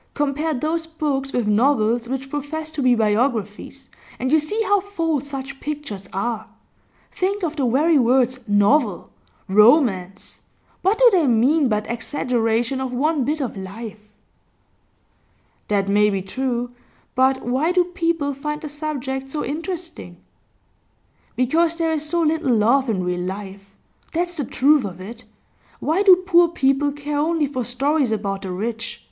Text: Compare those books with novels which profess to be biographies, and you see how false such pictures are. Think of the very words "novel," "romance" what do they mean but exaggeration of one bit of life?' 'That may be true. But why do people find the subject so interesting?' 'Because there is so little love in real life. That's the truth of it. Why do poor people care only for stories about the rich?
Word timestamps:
Compare 0.15 0.55
those 0.55 0.87
books 0.87 1.31
with 1.31 1.47
novels 1.47 2.09
which 2.09 2.31
profess 2.31 2.71
to 2.71 2.81
be 2.81 2.95
biographies, 2.95 3.87
and 4.17 4.31
you 4.31 4.39
see 4.39 4.59
how 4.63 4.79
false 4.79 5.27
such 5.27 5.59
pictures 5.59 6.09
are. 6.11 6.47
Think 7.11 7.43
of 7.43 7.55
the 7.55 7.67
very 7.67 7.99
words 7.99 8.39
"novel," 8.49 9.11
"romance" 9.47 10.41
what 10.81 10.97
do 10.97 11.07
they 11.11 11.27
mean 11.27 11.69
but 11.69 11.87
exaggeration 11.87 12.81
of 12.81 12.91
one 12.91 13.23
bit 13.23 13.41
of 13.41 13.55
life?' 13.55 14.09
'That 15.67 15.87
may 15.87 16.09
be 16.09 16.23
true. 16.23 16.71
But 17.13 17.43
why 17.45 17.71
do 17.71 17.83
people 17.83 18.33
find 18.33 18.59
the 18.59 18.69
subject 18.69 19.29
so 19.29 19.45
interesting?' 19.45 20.17
'Because 21.35 21.75
there 21.75 21.93
is 21.93 22.03
so 22.03 22.23
little 22.23 22.55
love 22.55 22.89
in 22.89 23.03
real 23.03 23.21
life. 23.21 23.75
That's 24.13 24.35
the 24.37 24.45
truth 24.45 24.83
of 24.83 24.99
it. 24.99 25.25
Why 25.79 26.01
do 26.01 26.15
poor 26.25 26.47
people 26.47 26.91
care 26.91 27.19
only 27.19 27.45
for 27.45 27.63
stories 27.63 28.11
about 28.11 28.41
the 28.41 28.51
rich? 28.51 28.99